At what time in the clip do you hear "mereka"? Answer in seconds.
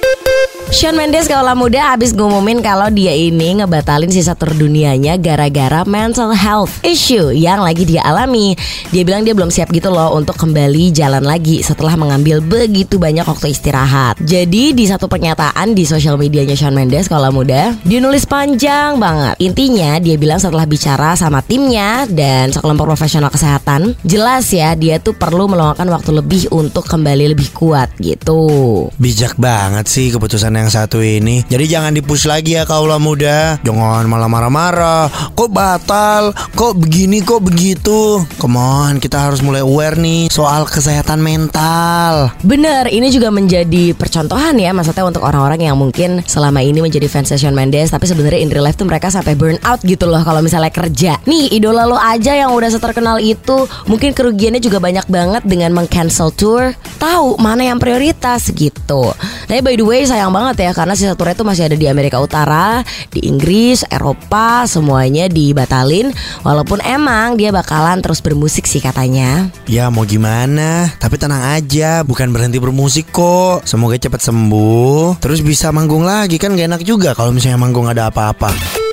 48.86-49.10